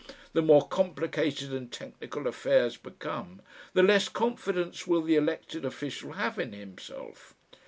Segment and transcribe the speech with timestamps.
[0.33, 6.39] The more complicated and technical affairs become, the less confidence will the elected official have
[6.39, 7.35] in himself.